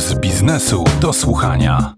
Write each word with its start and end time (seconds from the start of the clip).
z 0.00 0.14
biznesu 0.14 0.84
do 1.00 1.12
słuchania. 1.12 1.94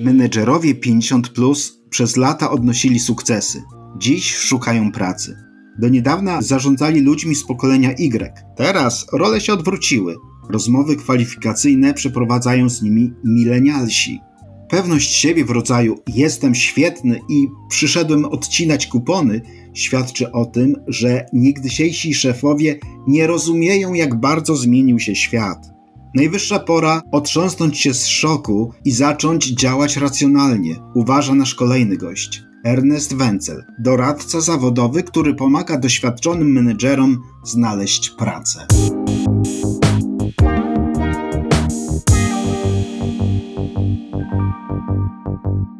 Menedżerowie 0.00 0.74
50 0.74 1.28
plus 1.28 1.82
przez 1.90 2.16
lata 2.16 2.50
odnosili 2.50 3.00
sukcesy. 3.00 3.62
Dziś 3.98 4.34
szukają 4.34 4.92
pracy. 4.92 5.36
Do 5.78 5.88
niedawna 5.88 6.42
zarządzali 6.42 7.00
ludźmi 7.00 7.34
z 7.34 7.44
pokolenia 7.44 7.90
Y. 7.90 8.32
Teraz 8.56 9.06
role 9.12 9.40
się 9.40 9.52
odwróciły. 9.52 10.16
Rozmowy 10.50 10.96
kwalifikacyjne 10.96 11.94
przeprowadzają 11.94 12.70
z 12.70 12.82
nimi 12.82 13.12
milenialsi. 13.24 14.20
Pewność 14.68 15.14
siebie 15.14 15.44
w 15.44 15.50
rodzaju 15.50 15.98
jestem 16.14 16.54
świetny 16.54 17.20
i 17.28 17.48
przyszedłem 17.68 18.24
odcinać 18.24 18.86
kupony 18.86 19.40
świadczy 19.74 20.32
o 20.32 20.46
tym, 20.46 20.76
że 20.86 21.26
niegdysiejsi 21.32 22.14
szefowie 22.14 22.78
nie 23.08 23.26
rozumieją, 23.26 23.94
jak 23.94 24.20
bardzo 24.20 24.56
zmienił 24.56 24.98
się 24.98 25.14
świat. 25.14 25.72
Najwyższa 26.14 26.58
pora 26.58 27.02
otrząsnąć 27.12 27.78
się 27.78 27.94
z 27.94 28.06
szoku 28.06 28.72
i 28.84 28.90
zacząć 28.90 29.46
działać 29.46 29.96
racjonalnie, 29.96 30.76
uważa 30.94 31.34
nasz 31.34 31.54
kolejny 31.54 31.96
gość. 31.96 32.42
Ernest 32.64 33.14
Wenzel, 33.14 33.64
doradca 33.78 34.40
zawodowy, 34.40 35.02
który 35.02 35.34
pomaga 35.34 35.78
doświadczonym 35.78 36.52
menedżerom 36.52 37.22
znaleźć 37.44 38.10
pracę. 38.10 38.66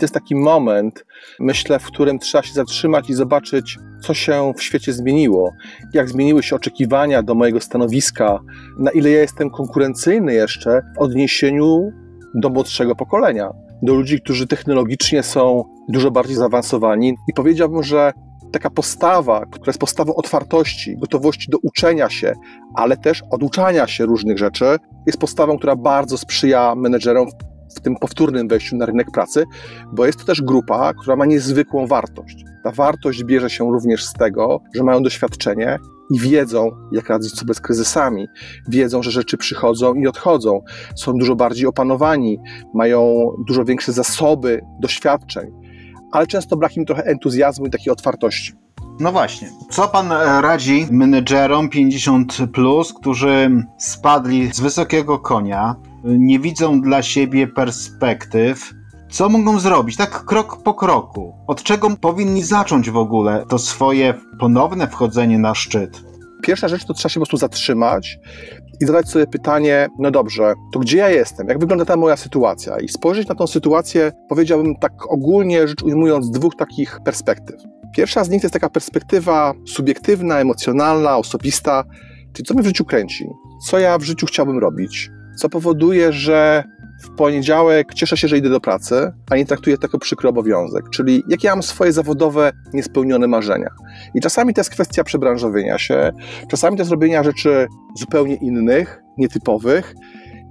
To 0.03 0.05
jest 0.05 0.15
taki 0.15 0.37
moment, 0.37 1.05
myślę, 1.41 1.79
w 1.79 1.87
którym 1.87 2.19
trzeba 2.19 2.43
się 2.43 2.53
zatrzymać 2.53 3.11
i 3.11 3.15
zobaczyć, 3.15 3.79
co 4.01 4.15
się 4.15 4.53
w 4.57 4.63
świecie 4.63 4.93
zmieniło, 4.93 5.53
jak 5.95 6.09
zmieniły 6.09 6.43
się 6.43 6.57
oczekiwania 6.57 7.23
do 7.23 7.35
mojego 7.35 7.61
stanowiska, 7.61 8.39
na 8.79 8.91
ile 8.91 9.11
ja 9.11 9.21
jestem 9.21 9.51
konkurencyjny 9.51 10.35
jeszcze 10.35 10.83
w 10.97 10.99
odniesieniu 10.99 11.91
do 12.35 12.49
młodszego 12.49 12.95
pokolenia, 12.95 13.51
do 13.83 13.95
ludzi, 13.95 14.21
którzy 14.21 14.47
technologicznie 14.47 15.23
są 15.23 15.65
dużo 15.89 16.11
bardziej 16.11 16.37
zaawansowani. 16.37 17.15
I 17.29 17.33
powiedziałbym, 17.35 17.83
że 17.83 18.13
taka 18.53 18.71
postawa, 18.71 19.47
która 19.47 19.71
jest 19.71 19.81
postawą 19.81 20.15
otwartości, 20.15 20.97
gotowości 20.97 21.51
do 21.51 21.59
uczenia 21.63 22.11
się, 22.11 22.33
ale 22.75 22.97
też 22.97 23.23
oduczania 23.31 23.87
się 23.87 24.07
różnych 24.07 24.39
rzeczy, 24.39 24.77
jest 25.07 25.19
postawą, 25.19 25.59
która 25.59 25.77
bardzo 25.77 26.19
sprzyja 26.19 26.75
menedżerom 26.75 27.29
w 27.77 27.81
tym 27.81 27.97
powtórnym 27.97 28.49
wejściu 28.49 28.77
na 28.77 28.87
rynek 28.87 29.11
pracy, 29.11 29.45
bo 29.93 30.07
jest 30.07 30.19
to 30.19 30.25
też 30.25 30.43
grupa, 30.43 30.95
która 30.95 31.17
ma 31.17 31.27
niezwykłą 31.27 31.87
wartość. 31.87 32.45
Ta 32.65 32.71
wartość 32.71 33.25
bierze 33.25 33.51
się 33.51 33.73
również 33.73 34.05
z 34.05 34.13
tego, 34.13 34.61
że 34.75 34.83
mają 34.83 35.03
doświadczenie 35.03 35.79
i 36.11 36.21
wiedzą, 36.21 36.71
jak 36.93 37.09
radzić 37.09 37.39
sobie 37.39 37.55
z 37.55 37.61
kryzysami, 37.61 38.27
wiedzą, 38.69 39.03
że 39.03 39.11
rzeczy 39.11 39.37
przychodzą 39.37 39.95
i 39.95 40.07
odchodzą, 40.07 40.61
są 40.97 41.13
dużo 41.13 41.37
bardziej 41.37 41.67
opanowani, 41.67 42.39
mają 42.75 43.31
dużo 43.47 43.65
większe 43.65 43.93
zasoby 43.93 44.61
doświadczeń, 44.81 45.51
ale 46.13 46.27
często 46.27 46.57
brak 46.57 46.77
im 46.77 46.85
trochę 46.85 47.05
entuzjazmu 47.05 47.67
i 47.67 47.71
takiej 47.71 47.93
otwartości. 47.93 48.53
No 49.01 49.13
właśnie. 49.13 49.49
Co 49.71 49.89
pan 49.89 50.13
e, 50.13 50.43
radzi 50.43 50.87
menedżerom 50.91 51.69
50, 51.69 52.37
plus, 52.53 52.93
którzy 52.93 53.51
spadli 53.79 54.53
z 54.53 54.61
wysokiego 54.61 55.19
konia, 55.19 55.77
nie 56.05 56.39
widzą 56.39 56.81
dla 56.81 57.03
siebie 57.03 57.47
perspektyw? 57.47 58.75
Co 59.11 59.29
mogą 59.29 59.61
zrobić, 59.61 59.97
tak 59.97 60.25
krok 60.25 60.63
po 60.63 60.75
kroku? 60.75 61.35
Od 61.47 61.63
czego 61.63 61.91
powinni 62.01 62.43
zacząć 62.43 62.91
w 62.91 62.97
ogóle 62.97 63.45
to 63.49 63.59
swoje 63.59 64.15
ponowne 64.39 64.89
wchodzenie 64.89 65.39
na 65.39 65.55
szczyt? 65.55 66.03
Pierwsza 66.43 66.69
rzecz 66.69 66.85
to 66.85 66.95
trzeba 66.95 67.09
się 67.09 67.21
po 67.21 67.27
prostu 67.27 67.37
zatrzymać 67.37 68.19
i 68.81 68.87
zadać 68.87 69.09
sobie 69.09 69.27
pytanie, 69.27 69.89
no 69.99 70.11
dobrze, 70.11 70.55
to 70.73 70.79
gdzie 70.79 70.99
ja 70.99 71.11
jestem? 71.11 71.49
Jak 71.49 71.59
wygląda 71.59 71.85
ta 71.85 71.97
moja 71.97 72.17
sytuacja? 72.17 72.81
I 72.81 72.89
spojrzeć 72.89 73.29
na 73.29 73.35
tą 73.35 73.47
sytuację, 73.47 74.13
powiedziałbym 74.29 74.77
tak 74.77 74.93
ogólnie 75.13 75.69
rzecz 75.69 75.83
ujmując, 75.83 76.27
z 76.27 76.31
dwóch 76.31 76.57
takich 76.57 76.99
perspektyw. 77.05 77.57
Pierwsza 77.97 78.25
z 78.25 78.31
nich 78.31 78.41
to 78.41 78.45
jest 78.45 78.53
taka 78.53 78.71
perspektywa 78.71 79.55
subiektywna, 79.67 80.39
emocjonalna, 80.39 81.17
osobista, 81.17 81.85
czyli 82.33 82.47
co 82.47 82.55
mnie 82.55 82.63
w 82.63 82.67
życiu 82.67 82.85
kręci, 82.85 83.27
co 83.69 83.79
ja 83.79 83.99
w 83.99 84.03
życiu 84.03 84.27
chciałbym 84.27 84.59
robić, 84.59 85.11
co 85.37 85.49
powoduje, 85.49 86.13
że 86.13 86.65
w 87.03 87.11
poniedziałek 87.17 87.95
cieszę 87.95 88.17
się, 88.17 88.29
że 88.29 88.39
idę 88.39 88.51
do 88.51 88.61
pracy, 88.61 89.13
a 89.31 89.37
nie 89.37 89.47
traktuję 89.47 89.79
tego 89.79 89.99
przykry 89.99 90.29
obowiązek, 90.29 90.91
czyli 90.91 91.23
jakie 91.29 91.49
ja 91.49 91.55
mam 91.55 91.63
swoje 91.63 91.93
zawodowe 91.93 92.53
niespełnione 92.73 93.27
marzenia. 93.27 93.71
I 94.15 94.21
czasami 94.21 94.55
to 94.55 94.61
jest 94.61 94.71
kwestia 94.71 95.05
przebranżowienia 95.05 95.79
się, 95.79 96.13
czasami 96.51 96.77
to 96.77 96.81
jest 96.81 96.91
robienia 96.91 97.23
rzeczy 97.23 97.67
zupełnie 97.99 98.35
innych, 98.35 99.03
nietypowych, 99.19 99.95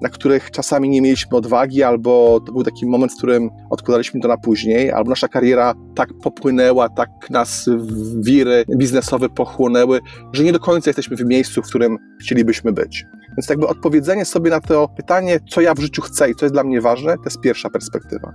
na 0.02 0.10
których 0.10 0.52
czasami 0.52 0.90
nie 0.90 1.02
mieliśmy 1.02 1.38
odwagi, 1.38 1.84
albo 1.84 2.40
to 2.46 2.52
był 2.52 2.64
taki 2.64 2.86
moment, 2.86 3.12
w 3.12 3.18
którym 3.18 3.50
odkładaliśmy 3.70 4.22
to 4.22 4.28
na 4.28 4.38
później, 4.38 4.92
albo 4.92 5.10
nasza 5.10 5.28
kariera 5.28 5.74
tak 5.96 6.10
popłynęła, 6.24 6.90
tak 6.90 7.10
nas 7.30 7.70
wiry 8.20 8.66
biznesowe 8.78 9.30
pochłonęły, 9.30 10.00
że 10.34 10.44
nie 10.44 10.54
do 10.54 10.60
końca 10.60 10.90
jesteśmy 10.90 11.18
w 11.18 11.26
miejscu, 11.26 11.62
w 11.62 11.66
którym 11.66 11.98
chcielibyśmy 12.22 12.72
być. 12.72 13.06
Więc 13.38 13.50
jakby 13.50 13.68
odpowiedzenie 13.68 14.26
sobie 14.26 14.50
na 14.50 14.62
to 14.62 14.88
pytanie, 14.88 15.40
co 15.50 15.62
ja 15.62 15.74
w 15.74 15.80
życiu 15.80 16.02
chcę 16.02 16.30
i 16.30 16.36
co 16.36 16.46
jest 16.46 16.56
dla 16.56 16.64
mnie 16.64 16.82
ważne, 16.82 17.18
to 17.18 17.24
jest 17.26 17.40
pierwsza 17.40 17.70
perspektywa. 17.70 18.32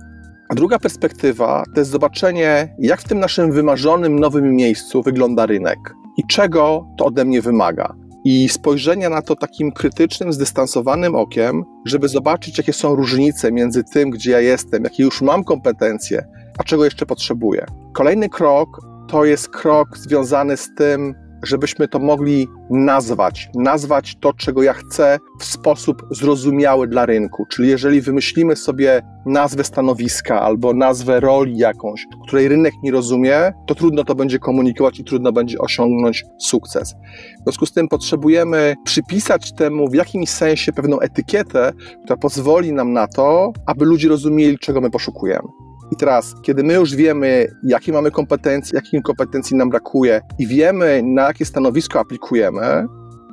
A 0.49 0.55
druga 0.55 0.79
perspektywa 0.79 1.63
to 1.73 1.81
jest 1.81 1.91
zobaczenie, 1.91 2.75
jak 2.79 3.01
w 3.01 3.07
tym 3.07 3.19
naszym 3.19 3.51
wymarzonym 3.51 4.19
nowym 4.19 4.55
miejscu 4.55 5.03
wygląda 5.03 5.45
rynek 5.45 5.79
i 6.17 6.27
czego 6.27 6.87
to 6.97 7.05
ode 7.05 7.25
mnie 7.25 7.41
wymaga 7.41 7.93
i 8.23 8.49
spojrzenia 8.49 9.09
na 9.09 9.21
to 9.21 9.35
takim 9.35 9.71
krytycznym, 9.71 10.33
zdystansowanym 10.33 11.15
okiem, 11.15 11.63
żeby 11.85 12.07
zobaczyć, 12.07 12.57
jakie 12.57 12.73
są 12.73 12.95
różnice 12.95 13.51
między 13.51 13.83
tym, 13.83 14.09
gdzie 14.09 14.31
ja 14.31 14.39
jestem, 14.39 14.83
jakie 14.83 15.03
już 15.03 15.21
mam 15.21 15.43
kompetencje, 15.43 16.25
a 16.57 16.63
czego 16.63 16.85
jeszcze 16.85 17.05
potrzebuję. 17.05 17.65
Kolejny 17.93 18.29
krok 18.29 18.69
to 19.07 19.25
jest 19.25 19.49
krok 19.49 19.97
związany 19.97 20.57
z 20.57 20.69
tym, 20.77 21.15
żebyśmy 21.43 21.87
to 21.87 21.99
mogli 21.99 22.47
nazwać, 22.69 23.49
nazwać 23.55 24.15
to, 24.19 24.33
czego 24.33 24.63
ja 24.63 24.73
chcę 24.73 25.19
w 25.39 25.45
sposób 25.45 26.07
zrozumiały 26.11 26.87
dla 26.87 27.05
rynku. 27.05 27.45
Czyli 27.51 27.69
jeżeli 27.69 28.01
wymyślimy 28.01 28.55
sobie 28.55 29.01
nazwę 29.25 29.63
stanowiska 29.63 30.41
albo 30.41 30.73
nazwę 30.73 31.19
roli 31.19 31.57
jakąś, 31.57 32.05
której 32.27 32.47
rynek 32.47 32.73
nie 32.83 32.91
rozumie, 32.91 33.53
to 33.67 33.75
trudno 33.75 34.03
to 34.03 34.15
będzie 34.15 34.39
komunikować 34.39 34.99
i 34.99 35.03
trudno 35.03 35.31
będzie 35.31 35.57
osiągnąć 35.59 36.25
sukces. 36.39 36.95
W 37.39 37.43
związku 37.43 37.65
z 37.65 37.71
tym 37.71 37.87
potrzebujemy 37.87 38.75
przypisać 38.83 39.53
temu 39.53 39.89
w 39.89 39.93
jakimś 39.93 40.29
sensie 40.29 40.73
pewną 40.73 40.99
etykietę, 40.99 41.71
która 42.03 42.17
pozwoli 42.17 42.73
nam 42.73 42.93
na 42.93 43.07
to, 43.07 43.51
aby 43.65 43.85
ludzie 43.85 44.09
rozumieli, 44.09 44.57
czego 44.59 44.81
my 44.81 44.89
poszukujemy. 44.89 45.47
I 45.91 45.95
teraz, 45.95 46.35
kiedy 46.41 46.63
my 46.63 46.73
już 46.73 46.95
wiemy, 46.95 47.47
jakie 47.63 47.91
mamy 47.91 48.11
kompetencje, 48.11 48.75
jakich 48.75 49.01
kompetencji 49.01 49.57
nam 49.57 49.69
brakuje 49.69 50.21
i 50.39 50.47
wiemy, 50.47 51.01
na 51.03 51.21
jakie 51.21 51.45
stanowisko 51.45 51.99
aplikujemy, 51.99 52.85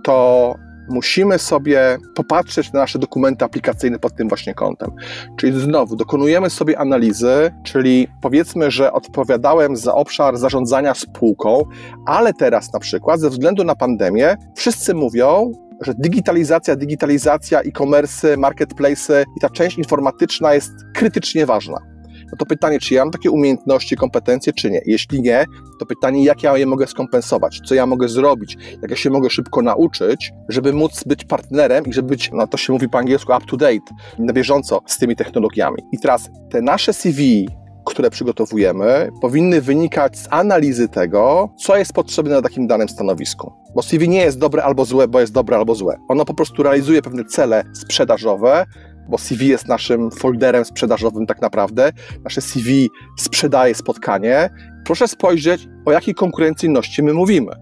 to 0.04 0.54
musimy 0.88 1.38
sobie 1.38 1.98
popatrzeć 2.15 2.72
na 2.72 2.81
nasze 2.81 2.98
dokumenty 2.98 3.44
aplikacyjne 3.44 3.98
pod 3.98 4.15
tym 4.16 4.28
właśnie 4.28 4.54
kątem. 4.54 4.91
Czyli 5.37 5.60
znowu 5.60 5.97
dokonujemy 5.97 6.50
sobie 6.50 6.78
analizy, 6.78 7.50
czyli 7.65 8.09
powiedzmy, 8.22 8.71
że 8.71 8.92
odpowiadałem 8.92 9.76
za 9.76 9.94
obszar 9.94 10.36
zarządzania 10.36 10.94
spółką, 10.94 11.62
ale 12.06 12.32
teraz 12.32 12.72
na 12.72 12.81
przykład 12.81 13.21
ze 13.21 13.31
względu 13.31 13.65
na 13.65 13.75
pandemię 13.75 14.36
wszyscy 14.54 14.94
mówią, 14.94 15.53
że 15.81 15.94
digitalizacja, 15.98 16.76
digitalizacja, 16.76 17.60
e-commerce, 17.60 18.36
marketplace 18.36 19.25
i 19.36 19.41
ta 19.41 19.50
część 19.50 19.78
informatyczna 19.78 20.54
jest 20.54 20.72
krytycznie 20.94 21.47
ważna 21.47 21.94
no 22.34 22.39
to 22.39 22.47
pytanie, 22.47 22.78
czy 22.78 22.95
ja 22.95 23.05
mam 23.05 23.11
takie 23.11 23.31
umiejętności, 23.31 23.97
kompetencje, 23.97 24.53
czy 24.53 24.71
nie. 24.71 24.81
Jeśli 24.87 25.22
nie, 25.22 25.45
to 25.78 25.87
pytanie, 25.87 26.25
jak 26.25 26.43
ja 26.43 26.59
je 26.59 26.67
mogę 26.67 26.87
skompensować, 26.87 27.60
co 27.66 27.75
ja 27.75 27.86
mogę 27.86 28.09
zrobić, 28.09 28.57
jak 28.83 28.91
ja 28.91 28.97
się 28.97 29.10
mogę 29.10 29.31
szybko 29.31 29.63
nauczyć, 29.63 30.33
żeby 30.48 30.72
móc 30.72 31.04
być 31.04 31.25
partnerem 31.25 31.86
i 31.86 31.92
żeby 31.92 32.09
być, 32.09 32.31
no 32.33 32.47
to 32.47 32.57
się 32.57 32.72
mówi 32.72 32.89
po 32.89 32.98
angielsku, 32.98 33.33
up 33.36 33.47
to 33.51 33.57
date, 33.57 33.95
na 34.19 34.33
bieżąco 34.33 34.81
z 34.86 34.98
tymi 34.98 35.16
technologiami. 35.16 35.83
I 35.92 35.98
teraz 35.98 36.31
te 36.51 36.63
nasze 36.63 36.92
CV, 36.92 37.48
które 37.84 38.10
przygotowujemy, 38.10 39.10
powinny 39.21 39.60
wynikać 39.60 40.19
z 40.19 40.28
analizy 40.30 40.89
tego, 40.89 41.48
co 41.59 41.77
jest 41.77 41.92
potrzebne 41.92 42.34
na 42.34 42.42
takim 42.42 42.66
danym 42.66 42.89
stanowisku. 42.89 43.53
Bo 43.75 43.83
CV 43.83 44.09
nie 44.09 44.21
jest 44.21 44.39
dobre 44.39 44.63
albo 44.65 44.84
złe, 44.84 45.09
bo 45.09 45.21
jest 45.21 45.33
dobre 45.33 45.57
albo 45.57 45.75
złe. 45.75 45.97
Ono 46.09 46.25
po 46.25 46.34
prostu 46.34 46.63
realizuje 46.63 47.03
pewne 47.03 47.25
cele 47.25 47.65
sprzedażowe, 47.72 48.65
bo 49.09 49.18
CV 49.18 49.48
jest 49.48 49.68
naszym 49.68 50.10
folderem 50.10 50.65
sprzedażowym 50.65 51.27
tak 51.27 51.42
naprawdę. 51.42 51.92
Nasze 52.24 52.41
CV 52.41 52.91
sprzedaje 53.18 53.74
spotkanie. 53.74 54.51
Proszę 54.84 55.09
spojrzeć, 55.09 55.68
o 55.86 55.92
jakiej 55.92 56.15
konkurencyjności 56.15 57.03
my 57.03 57.15
mówimy. 57.15 57.53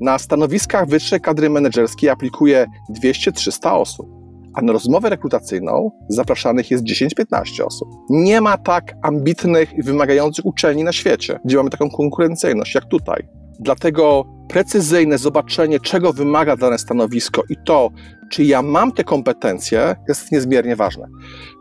Na 0.00 0.18
stanowiskach 0.18 0.88
wyższej 0.88 1.20
kadry 1.20 1.50
menedżerskiej 1.50 2.10
aplikuje 2.10 2.66
200-300 3.04 3.72
osób, 3.72 4.06
a 4.54 4.62
na 4.62 4.72
rozmowę 4.72 5.10
rekrutacyjną 5.10 5.90
zapraszanych 6.08 6.70
jest 6.70 6.84
10-15 6.84 7.62
osób. 7.64 7.88
Nie 8.10 8.40
ma 8.40 8.58
tak 8.58 8.94
ambitnych 9.02 9.72
i 9.72 9.82
wymagających 9.82 10.46
uczelni 10.46 10.84
na 10.84 10.92
świecie, 10.92 11.38
gdzie 11.44 11.56
mamy 11.56 11.70
taką 11.70 11.90
konkurencyjność 11.90 12.74
jak 12.74 12.84
tutaj. 12.84 13.28
Dlatego 13.60 14.24
precyzyjne 14.50 15.18
zobaczenie, 15.18 15.80
czego 15.80 16.12
wymaga 16.12 16.56
dane 16.56 16.78
stanowisko 16.78 17.42
i 17.48 17.56
to, 17.66 17.90
czy 18.30 18.44
ja 18.44 18.62
mam 18.62 18.92
te 18.92 19.04
kompetencje, 19.04 19.96
jest 20.08 20.32
niezmiernie 20.32 20.76
ważne. 20.76 21.06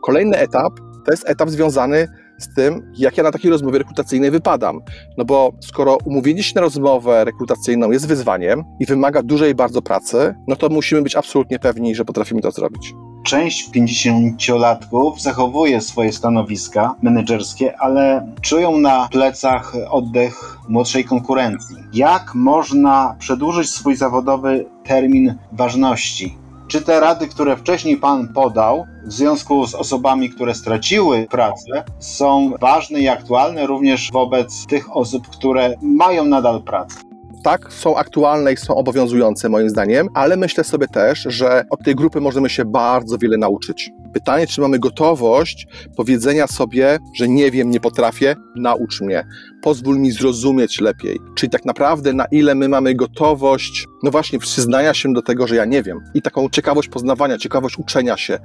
Kolejny 0.03 0.37
etap 0.37 0.79
to 1.05 1.11
jest 1.11 1.29
etap 1.29 1.49
związany 1.49 2.07
z 2.39 2.53
tym, 2.53 2.91
jak 2.97 3.17
ja 3.17 3.23
na 3.23 3.31
takiej 3.31 3.51
rozmowie 3.51 3.79
rekrutacyjnej 3.79 4.31
wypadam. 4.31 4.79
No 5.17 5.25
bo 5.25 5.51
skoro 5.59 5.97
umówienie 6.05 6.43
się 6.43 6.51
na 6.55 6.61
rozmowę 6.61 7.25
rekrutacyjną 7.25 7.91
jest 7.91 8.07
wyzwaniem 8.07 8.63
i 8.79 8.85
wymaga 8.85 9.23
dużej 9.23 9.55
bardzo 9.55 9.81
pracy, 9.81 10.35
no 10.47 10.55
to 10.55 10.69
musimy 10.69 11.01
być 11.01 11.15
absolutnie 11.15 11.59
pewni, 11.59 11.95
że 11.95 12.05
potrafimy 12.05 12.41
to 12.41 12.51
zrobić. 12.51 12.93
Część 13.23 13.69
50-latków 13.69 15.19
zachowuje 15.19 15.81
swoje 15.81 16.13
stanowiska 16.13 16.95
menedżerskie, 17.01 17.77
ale 17.77 18.27
czują 18.41 18.77
na 18.77 19.07
plecach 19.11 19.73
oddech 19.89 20.57
młodszej 20.69 21.05
konkurencji. 21.05 21.75
Jak 21.93 22.35
można 22.35 23.15
przedłużyć 23.19 23.69
swój 23.69 23.95
zawodowy 23.95 24.65
termin 24.83 25.35
ważności? 25.51 26.37
Czy 26.69 26.81
te 26.81 26.99
rady, 26.99 27.27
które 27.27 27.57
wcześniej 27.57 27.97
Pan 27.97 28.27
podał, 28.33 28.85
w 29.05 29.13
związku 29.13 29.67
z 29.67 29.75
osobami, 29.75 30.29
które 30.29 30.55
straciły 30.55 31.27
pracę, 31.29 31.83
są 31.99 32.53
ważne 32.61 32.99
i 32.99 33.07
aktualne 33.07 33.67
również 33.67 34.11
wobec 34.11 34.65
tych 34.65 34.97
osób, 34.97 35.27
które 35.27 35.75
mają 35.81 36.25
nadal 36.25 36.63
pracę? 36.63 36.99
tak, 37.43 37.73
są 37.73 37.95
aktualne 37.95 38.53
i 38.53 38.57
są 38.57 38.75
obowiązujące 38.75 39.49
moim 39.49 39.69
zdaniem, 39.69 40.07
ale 40.13 40.37
myślę 40.37 40.63
sobie 40.63 40.87
też, 40.87 41.25
że 41.29 41.63
od 41.69 41.83
tej 41.83 41.95
grupy 41.95 42.21
możemy 42.21 42.49
się 42.49 42.65
bardzo 42.65 43.17
wiele 43.17 43.37
nauczyć. 43.37 43.91
Pytanie, 44.13 44.47
czy 44.47 44.61
mamy 44.61 44.79
gotowość 44.79 45.67
powiedzenia 45.97 46.47
sobie, 46.47 46.99
że 47.15 47.27
nie 47.27 47.51
wiem, 47.51 47.69
nie 47.69 47.79
potrafię, 47.79 48.35
naucz 48.55 49.01
mnie, 49.01 49.23
pozwól 49.61 49.99
mi 49.99 50.11
zrozumieć 50.11 50.81
lepiej. 50.81 51.19
Czyli 51.35 51.49
tak 51.49 51.65
naprawdę, 51.65 52.13
na 52.13 52.25
ile 52.25 52.55
my 52.55 52.69
mamy 52.69 52.95
gotowość, 52.95 53.87
no 54.03 54.11
właśnie, 54.11 54.39
przyznania 54.39 54.93
się 54.93 55.13
do 55.13 55.21
tego, 55.21 55.47
że 55.47 55.55
ja 55.55 55.65
nie 55.65 55.83
wiem, 55.83 55.99
i 56.13 56.21
taką 56.21 56.49
ciekawość 56.49 56.89
poznawania, 56.89 57.37
ciekawość 57.37 57.79
uczenia 57.79 58.17
się, 58.17 58.39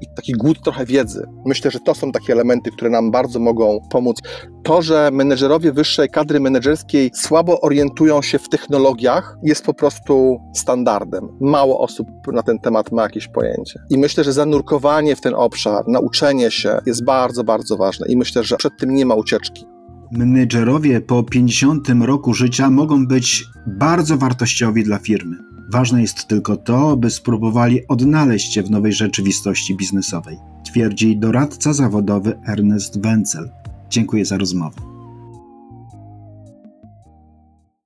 i 0.00 0.06
taki 0.16 0.32
głód 0.32 0.62
trochę 0.64 0.86
wiedzy. 0.86 1.26
Myślę, 1.46 1.70
że 1.70 1.78
to 1.80 1.94
są 1.94 2.12
takie 2.12 2.32
elementy, 2.32 2.70
które 2.70 2.90
nam 2.90 3.10
bardzo 3.10 3.38
mogą 3.38 3.80
pomóc. 3.90 4.18
To, 4.62 4.82
że 4.82 5.10
menedżerowie 5.12 5.72
wyższej 5.72 6.08
kadry 6.08 6.40
menedżerskiej 6.40 7.10
słabo 7.14 7.60
orientują 7.60 8.22
się 8.22 8.38
w 8.38 8.48
technologiach, 8.48 9.36
jest 9.42 9.64
po 9.64 9.74
prostu 9.74 10.38
standardem. 10.54 11.28
Mało 11.40 11.80
osób 11.80 12.08
na 12.32 12.42
ten 12.42 12.58
temat 12.58 12.92
ma 12.92 13.02
jakieś 13.02 13.28
pojęcie. 13.28 13.80
I 13.90 13.98
myślę, 13.98 14.24
że 14.24 14.32
zanurkowanie 14.32 15.16
w 15.16 15.20
ten 15.20 15.34
obszar, 15.34 15.84
nauczenie 15.88 16.50
się 16.50 16.78
jest 16.86 17.04
bardzo, 17.04 17.44
bardzo 17.44 17.76
ważne. 17.76 18.06
I 18.08 18.16
myślę, 18.16 18.44
że 18.44 18.56
przed 18.56 18.72
tym 18.78 18.94
nie 18.94 19.06
ma 19.06 19.14
ucieczki. 19.14 19.71
Menedżerowie 20.12 21.00
po 21.00 21.22
50 21.22 21.88
roku 22.00 22.34
życia 22.34 22.70
mogą 22.70 23.06
być 23.06 23.44
bardzo 23.66 24.16
wartościowi 24.18 24.84
dla 24.84 24.98
firmy. 24.98 25.36
Ważne 25.72 26.02
jest 26.02 26.26
tylko 26.28 26.56
to, 26.56 26.96
by 26.96 27.10
spróbowali 27.10 27.86
odnaleźć 27.86 28.52
się 28.52 28.62
w 28.62 28.70
nowej 28.70 28.92
rzeczywistości 28.92 29.76
biznesowej, 29.76 30.36
twierdzi 30.64 31.18
doradca 31.18 31.72
zawodowy 31.72 32.38
Ernest 32.46 33.00
Wenzel. 33.00 33.50
Dziękuję 33.90 34.24
za 34.24 34.38
rozmowę. 34.38 34.91